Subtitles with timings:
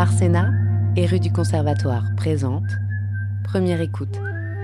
[0.00, 0.50] Arsena
[0.96, 2.64] et rue du Conservatoire présente
[3.44, 4.18] Première écoute,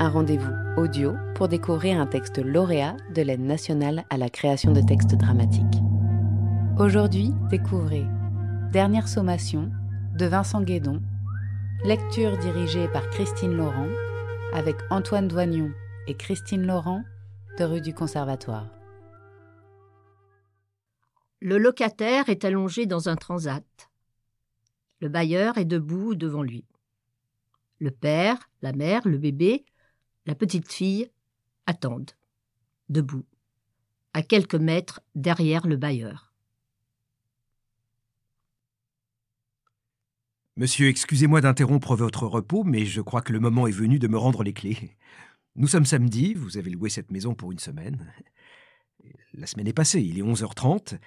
[0.00, 4.80] un rendez-vous audio pour découvrir un texte lauréat de l'aide nationale à la création de
[4.80, 5.82] textes dramatiques.
[6.78, 8.06] Aujourd'hui, découvrez
[8.72, 9.70] Dernière sommation
[10.16, 11.02] de Vincent Guédon,
[11.84, 13.88] lecture dirigée par Christine Laurent
[14.54, 15.70] avec Antoine Doignon
[16.06, 17.02] et Christine Laurent
[17.58, 18.70] de rue du Conservatoire.
[21.42, 23.62] Le locataire est allongé dans un transat.
[25.00, 26.64] Le bailleur est debout devant lui.
[27.78, 29.64] Le père, la mère, le bébé,
[30.26, 31.10] la petite fille
[31.66, 32.10] attendent,
[32.88, 33.24] debout,
[34.12, 36.32] à quelques mètres derrière le bailleur.
[40.56, 44.18] Monsieur, excusez-moi d'interrompre votre repos, mais je crois que le moment est venu de me
[44.18, 44.96] rendre les clés.
[45.54, 48.12] Nous sommes samedi, vous avez loué cette maison pour une semaine.
[49.34, 50.98] La semaine est passée, il est 11h30.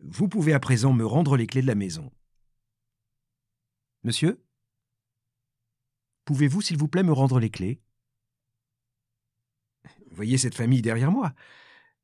[0.00, 2.10] Vous pouvez à présent me rendre les clés de la maison.
[4.02, 4.42] Monsieur?
[6.24, 7.80] Pouvez-vous, s'il vous plaît, me rendre les clés?
[10.10, 11.34] Voyez cette famille derrière moi.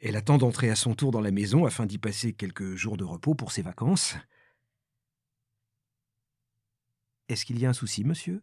[0.00, 3.04] Elle attend d'entrer à son tour dans la maison afin d'y passer quelques jours de
[3.04, 4.14] repos pour ses vacances.
[7.28, 8.42] Est-ce qu'il y a un souci, monsieur?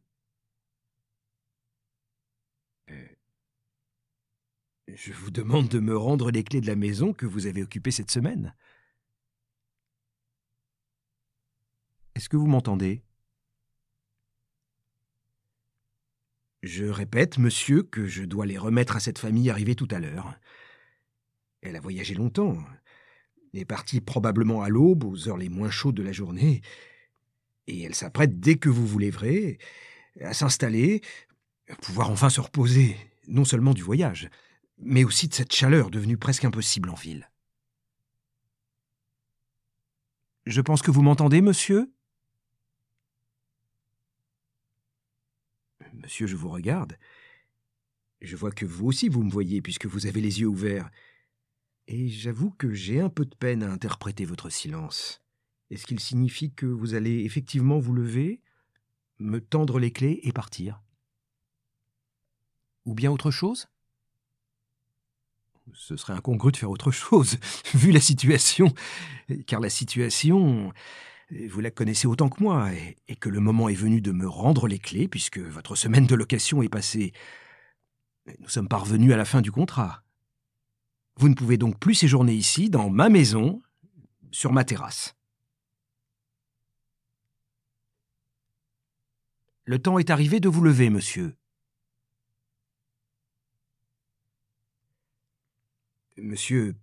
[2.89, 3.07] Euh,
[4.87, 7.91] Je vous demande de me rendre les clés de la maison que vous avez occupée
[7.91, 8.55] cette semaine.
[12.15, 13.03] Est-ce que vous m'entendez?
[16.65, 20.33] Je répète, monsieur, que je dois les remettre à cette famille arrivée tout à l'heure.
[21.61, 22.57] Elle a voyagé longtemps,
[23.53, 26.61] est partie probablement à l'aube, aux heures les moins chaudes de la journée,
[27.67, 29.59] et elle s'apprête dès que vous vous lèverez
[30.21, 31.01] à s'installer,
[31.69, 34.31] à pouvoir enfin se reposer, non seulement du voyage,
[34.79, 37.29] mais aussi de cette chaleur devenue presque impossible en ville.
[40.47, 41.91] Je pense que vous m'entendez, monsieur?
[46.05, 46.99] Monsieur, je vous regarde.
[48.21, 50.91] Je vois que vous aussi vous me voyez, puisque vous avez les yeux ouverts.
[51.87, 55.23] Et j'avoue que j'ai un peu de peine à interpréter votre silence.
[55.71, 58.39] Est-ce qu'il signifie que vous allez effectivement vous lever,
[59.17, 60.79] me tendre les clés et partir?
[62.85, 63.67] Ou bien autre chose?
[65.73, 67.37] Ce serait incongru de faire autre chose,
[67.73, 68.71] vu la situation,
[69.47, 70.71] car la situation,
[71.31, 72.71] vous la connaissez autant que moi,
[73.07, 76.15] et, que le moment est venu de me rendre les clés, puisque votre semaine de
[76.15, 77.13] location est passée.
[78.39, 80.03] Nous sommes parvenus à la fin du contrat.
[81.17, 83.61] Vous ne pouvez donc plus séjourner ici, dans ma maison,
[84.31, 85.15] sur ma terrasse.
[89.63, 91.35] Le temps est arrivé de vous lever, monsieur.
[96.17, 96.75] Monsieur,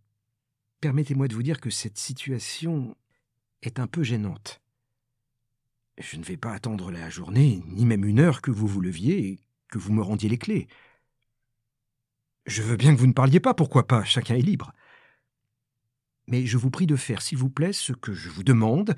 [0.81, 2.97] permettez-moi de vous dire que cette situation
[3.63, 4.61] est un peu gênante.
[5.99, 9.27] Je ne vais pas attendre la journée, ni même une heure que vous vous leviez
[9.27, 10.69] et que vous me rendiez les clés.
[12.47, 14.73] Je veux bien que vous ne parliez pas, pourquoi pas, chacun est libre.
[16.27, 18.95] Mais je vous prie de faire, s'il vous plaît, ce que je vous demande,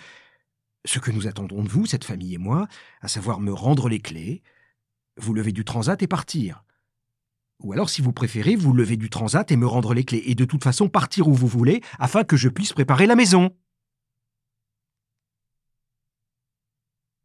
[0.85, 2.69] ce que nous attendons de vous, cette famille et moi,
[3.01, 4.43] à savoir me rendre les clés,
[5.17, 6.65] vous lever du transat et partir.
[7.61, 10.35] Ou alors, si vous préférez, vous lever du transat et me rendre les clés, et
[10.35, 13.57] de toute façon partir où vous voulez, afin que je puisse préparer la maison.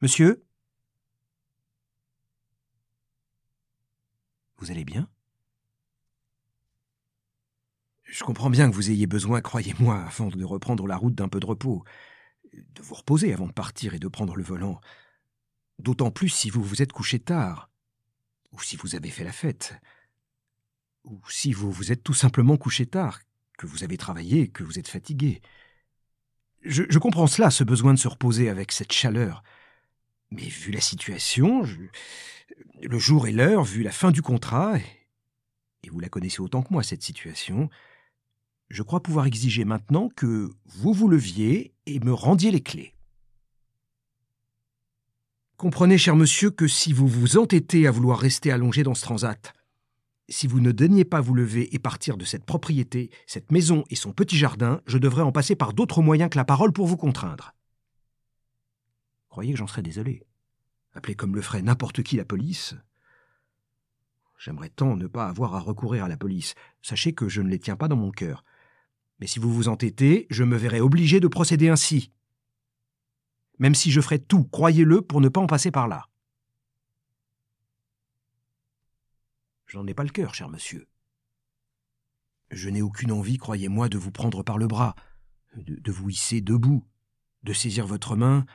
[0.02, 0.46] Monsieur?
[4.58, 5.10] Vous allez bien?
[8.04, 11.40] Je comprends bien que vous ayez besoin, croyez-moi, avant de reprendre la route d'un peu
[11.40, 11.84] de repos,
[12.54, 14.82] de vous reposer avant de partir et de prendre le volant.
[15.78, 17.70] D'autant plus si vous vous êtes couché tard,
[18.52, 19.76] ou si vous avez fait la fête,
[21.04, 23.20] ou si vous vous êtes tout simplement couché tard,
[23.58, 25.42] que vous avez travaillé, que vous êtes fatigué.
[26.62, 29.44] Je, comprends cela, ce besoin de se reposer avec cette chaleur,
[30.32, 31.64] mais vu la situation,
[32.82, 34.78] le jour et l'heure, vu la fin du contrat,
[35.84, 37.70] et vous la connaissez autant que moi, cette situation,
[38.70, 42.94] je crois pouvoir exiger maintenant que vous vous leviez et me rendiez les clés.
[45.58, 49.54] Comprenez, cher monsieur, que si vous vous entêtez à vouloir rester allongé dans ce transat,
[50.30, 53.96] si vous ne daignez pas vous lever et partir de cette propriété, cette maison et
[53.96, 56.98] son petit jardin, je devrais en passer par d'autres moyens que la parole pour vous
[56.98, 57.56] contraindre.
[59.42, 60.24] J'en serais désolé.
[60.94, 62.76] Appelez comme le ferait n'importe qui la police.
[64.38, 66.56] J'aimerais tant ne pas avoir à recourir à la police.
[66.82, 68.44] Sachez que je ne les tiens pas dans mon cœur.
[69.20, 72.12] Mais si vous vous entêtez, je me verrai obligé de procéder ainsi.
[73.58, 76.08] Même si je ferais tout, croyez-le, pour ne pas en passer par là.
[79.66, 80.88] Je n'en ai pas le cœur, cher monsieur.
[82.50, 84.96] Je n'ai aucune envie, croyez-moi, de vous prendre par le bras,
[85.56, 86.88] de vous hisser debout,
[87.44, 88.46] de saisir votre main,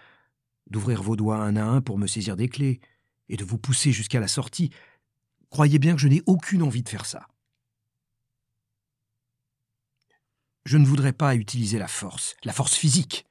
[0.69, 2.81] d'ouvrir vos doigts un à un pour me saisir des clés,
[3.29, 4.71] et de vous pousser jusqu'à la sortie.
[5.51, 7.29] Croyez bien que je n'ai aucune envie de faire ça.
[10.65, 13.27] Je ne voudrais pas utiliser la force, la force physique,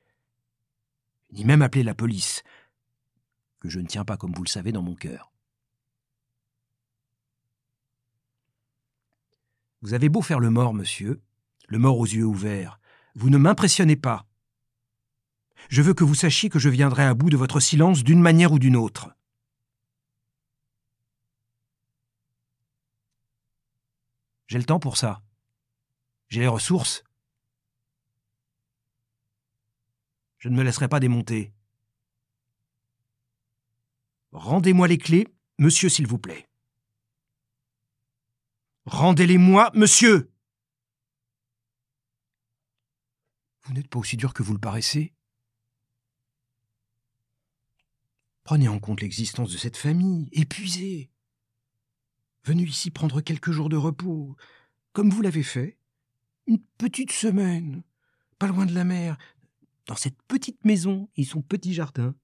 [1.31, 2.43] ni même appeler la police,
[3.59, 5.31] que je ne tiens pas, comme vous le savez, dans mon cœur.
[9.81, 11.21] Vous avez beau faire le mort, monsieur,
[11.67, 12.79] le mort aux yeux ouverts,
[13.15, 14.25] vous ne m'impressionnez pas.
[15.69, 18.51] Je veux que vous sachiez que je viendrai à bout de votre silence d'une manière
[18.51, 19.15] ou d'une autre.
[24.47, 25.23] J'ai le temps pour ça.
[26.29, 27.03] J'ai les ressources.
[30.37, 31.53] Je ne me laisserai pas démonter.
[34.31, 35.27] Rendez-moi les clés,
[35.57, 36.47] monsieur, s'il vous plaît.
[38.85, 40.29] Rendez-les-moi, monsieur.
[43.61, 45.13] Vous n'êtes pas aussi dur que vous le paraissez.
[48.43, 51.09] Prenez en compte l'existence de cette famille, épuisée,
[52.43, 54.35] venue ici prendre quelques jours de repos,
[54.91, 55.77] comme vous l'avez fait,
[56.45, 57.83] une petite semaine,
[58.39, 59.17] pas loin de la mer,
[59.85, 62.15] dans cette petite maison et son petit jardin.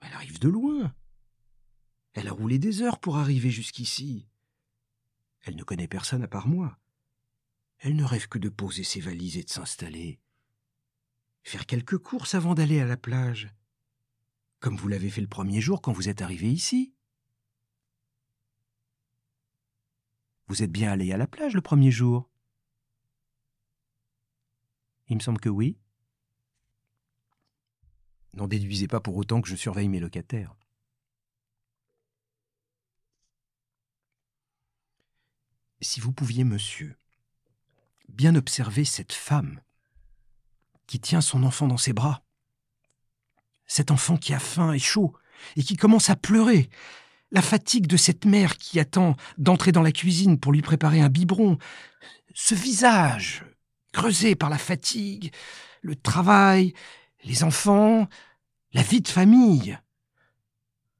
[0.00, 0.94] Elle arrive de loin.
[2.12, 4.28] Elle a roulé des heures pour arriver jusqu'ici.
[5.44, 6.78] Elle ne connaît personne à part moi.
[7.78, 10.20] Elle ne rêve que de poser ses valises et de s'installer.
[11.42, 13.52] Faire quelques courses avant d'aller à la plage.
[14.60, 16.94] Comme vous l'avez fait le premier jour quand vous êtes arrivé ici.
[20.48, 22.30] Vous êtes bien allé à la plage le premier jour
[25.08, 25.78] Il me semble que oui.
[28.34, 30.54] N'en déduisez pas pour autant que je surveille mes locataires.
[35.80, 36.96] Si vous pouviez, monsieur,
[38.08, 39.60] bien observer cette femme
[40.86, 42.25] qui tient son enfant dans ses bras,
[43.66, 45.14] cet enfant qui a faim et chaud,
[45.56, 46.68] et qui commence à pleurer,
[47.32, 51.08] la fatigue de cette mère qui attend d'entrer dans la cuisine pour lui préparer un
[51.08, 51.58] biberon,
[52.34, 53.44] ce visage
[53.92, 55.32] creusé par la fatigue,
[55.82, 56.72] le travail,
[57.24, 58.08] les enfants,
[58.72, 59.78] la vie de famille.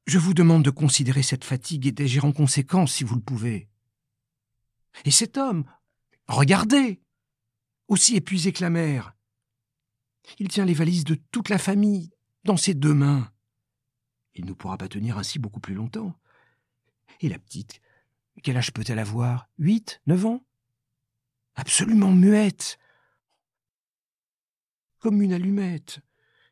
[0.07, 3.69] Je vous demande de considérer cette fatigue et d'agir en conséquence si vous le pouvez.
[5.05, 5.65] Et cet homme,
[6.27, 7.01] regardez,
[7.89, 9.15] aussi épuisé que la mère.
[10.39, 12.11] Il tient les valises de toute la famille
[12.47, 13.31] dans ses deux mains.
[14.35, 16.15] Il ne pourra pas tenir ainsi beaucoup plus longtemps.
[17.21, 17.81] Et la petite,
[18.43, 19.49] quel âge peut-elle avoir?
[19.59, 20.01] Huit?
[20.07, 20.45] Neuf ans?
[21.55, 22.79] Absolument muette.
[24.99, 26.01] Comme une allumette,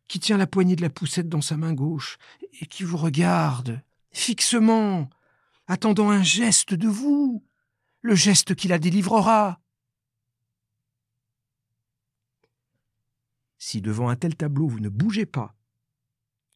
[0.09, 2.19] qui tient la poignée de la poussette dans sa main gauche,
[2.61, 3.83] et qui vous regarde,
[4.13, 5.11] fixement,
[5.67, 7.45] attendant un geste de vous,
[8.01, 9.61] le geste qui la délivrera.
[13.59, 15.55] Si devant un tel tableau vous ne bougez pas,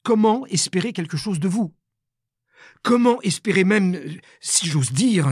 [0.09, 1.77] comment espérer quelque chose de vous?
[2.83, 4.01] Comment espérer même,
[4.41, 5.29] si j'ose dire,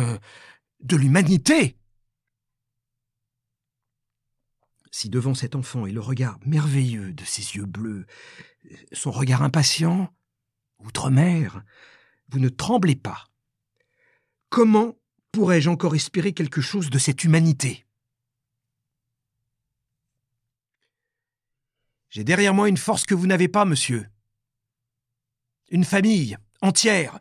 [0.81, 1.78] de l'humanité?
[4.90, 8.05] Si devant cet enfant et le regard merveilleux de ses yeux bleus,
[8.93, 10.14] son regard impatient,
[10.81, 11.64] outre-mer,
[12.29, 13.31] vous ne tremblez pas,
[14.50, 14.99] comment
[15.32, 17.87] pourrais-je encore espérer quelque chose de cette humanité?
[22.11, 24.06] J'ai derrière moi une force que vous n'avez pas, monsieur.
[25.70, 27.19] Une famille entière.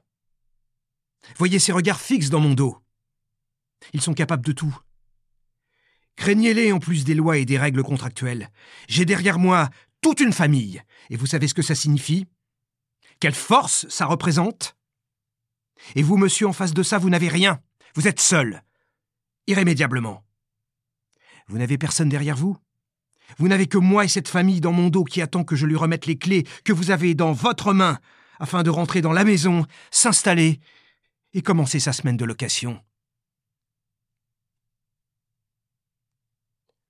[1.38, 2.78] Voyez ces regards fixes dans mon dos.
[3.94, 4.78] Ils sont capables de tout.
[6.16, 8.50] Craignez-les en plus des lois et des règles contractuelles.
[8.88, 9.70] J'ai derrière moi
[10.02, 10.82] toute une famille.
[11.10, 12.28] Et vous savez ce que ça signifie?
[13.20, 14.76] Quelle force ça représente?
[15.96, 17.60] Et vous, monsieur, en face de ça, vous n'avez rien.
[17.96, 18.64] Vous êtes seul.
[19.48, 20.24] Irrémédiablement.
[21.48, 22.58] Vous n'avez personne derrière vous
[23.40, 25.76] Vous n'avez que moi et cette famille dans mon dos qui attend que je lui
[25.76, 28.00] remette les clés que vous avez dans votre main
[28.40, 30.60] afin de rentrer dans la maison, s'installer
[31.34, 32.84] et commencer sa semaine de location.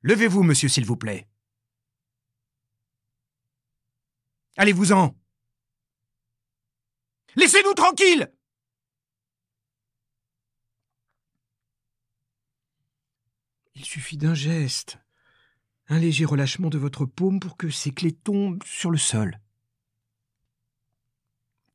[0.02, 1.28] Levez-vous, monsieur, s'il vous plaît.
[4.58, 5.16] Allez-vous-en.
[7.36, 8.32] Laissez-nous tranquilles.
[13.74, 15.00] Il suffit d'un geste,
[15.88, 19.40] un léger relâchement de votre paume pour que ces clés tombent sur le sol.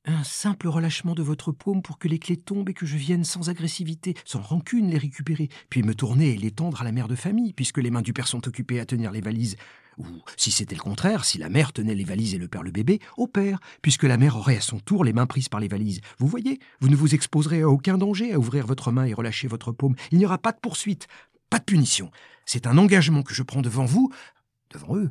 [0.06, 3.22] Un simple relâchement de votre paume pour que les clés tombent et que je vienne
[3.22, 7.06] sans agressivité, sans rancune les récupérer, puis me tourner et les tendre à la mère
[7.06, 9.56] de famille, puisque les mains du père sont occupées à tenir les valises.
[9.98, 10.06] Ou,
[10.38, 12.98] si c'était le contraire, si la mère tenait les valises et le père le bébé,
[13.18, 16.00] au père, puisque la mère aurait à son tour les mains prises par les valises.
[16.18, 19.48] Vous voyez, vous ne vous exposerez à aucun danger à ouvrir votre main et relâcher
[19.48, 19.96] votre paume.
[20.12, 21.08] Il n'y aura pas de poursuite,
[21.50, 22.10] pas de punition.
[22.46, 24.10] C'est un engagement que je prends devant vous,
[24.70, 25.10] devant eux.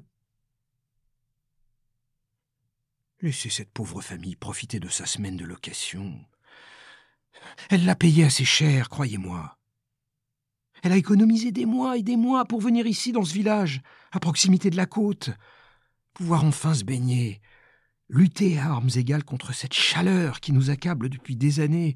[3.22, 6.26] Laissez cette pauvre famille profiter de sa semaine de location.
[7.70, 9.58] Elle l'a payé assez cher, croyez-moi.
[10.84, 13.82] Elle a économisé des mois et des mois pour venir ici dans ce village,
[14.14, 15.32] à proximité de la côte,
[16.14, 17.42] pouvoir enfin se baigner,
[18.08, 21.96] lutter à armes égales contre cette chaleur qui nous accable depuis des années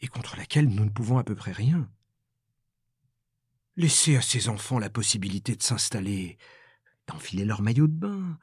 [0.00, 1.86] et contre laquelle nous ne pouvons à peu près rien.
[3.76, 6.38] Laissez à ces enfants la possibilité de s'installer,
[7.06, 8.38] d'enfiler leur maillot de bain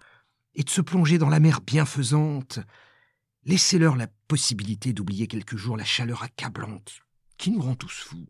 [0.58, 2.60] et de se plonger dans la mer bienfaisante.
[3.44, 7.00] Laissez-leur la possibilité d'oublier quelques jours la chaleur accablante
[7.38, 8.28] qui nous rend tous fous.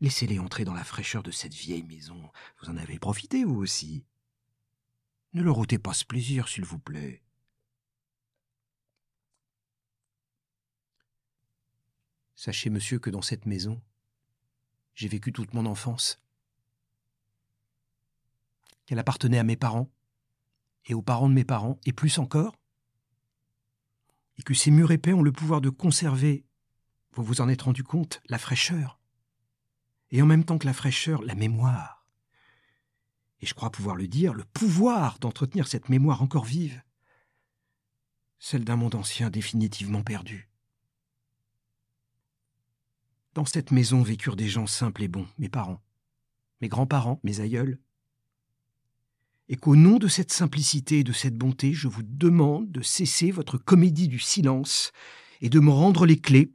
[0.00, 2.32] Laissez-les entrer dans la fraîcheur de cette vieille maison.
[2.58, 4.04] Vous en avez profité, vous aussi.
[5.34, 7.22] Ne leur ôtez pas ce plaisir, s'il vous plaît.
[12.34, 13.80] Sachez, monsieur, que dans cette maison,
[14.94, 16.20] j'ai vécu toute mon enfance.
[18.92, 19.90] Qu'elle appartenait à mes parents,
[20.84, 22.54] et aux parents de mes parents, et plus encore.
[24.36, 26.44] Et que ces murs épais ont le pouvoir de conserver,
[27.14, 29.00] vous vous en êtes rendu compte, la fraîcheur.
[30.10, 32.06] Et en même temps que la fraîcheur, la mémoire.
[33.40, 36.82] Et je crois pouvoir le dire, le pouvoir d'entretenir cette mémoire encore vive.
[38.40, 40.50] Celle d'un monde ancien définitivement perdu.
[43.32, 45.82] Dans cette maison vécurent des gens simples et bons, mes parents,
[46.60, 47.80] mes grands-parents, mes aïeuls.
[49.52, 53.30] Et qu'au nom de cette simplicité et de cette bonté, je vous demande de cesser
[53.30, 54.92] votre comédie du silence
[55.42, 56.54] et de me rendre les clés,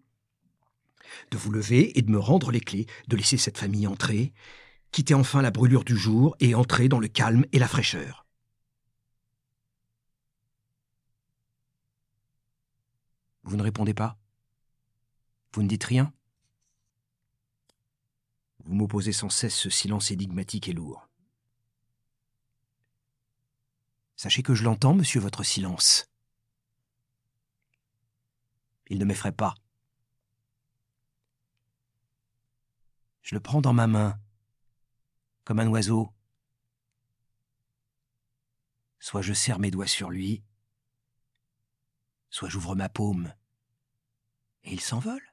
[1.29, 4.33] de vous lever et de me rendre les clés, de laisser cette famille entrer,
[4.89, 8.25] quitter enfin la brûlure du jour et entrer dans le calme et la fraîcheur.
[13.43, 14.17] Vous ne répondez pas?
[15.53, 16.11] Vous ne dites rien?
[18.65, 21.06] Vous m'opposez sans cesse ce silence énigmatique et lourd.
[24.17, 26.09] Sachez que je l'entends, monsieur, votre silence.
[28.87, 29.53] Il ne m'effraie pas.
[33.21, 34.19] Je le prends dans ma main,
[35.43, 36.11] comme un oiseau.
[38.99, 40.43] Soit je serre mes doigts sur lui,
[42.31, 43.33] soit j'ouvre ma paume,
[44.63, 45.26] et il s'envole.